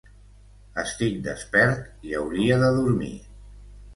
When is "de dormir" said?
2.65-3.13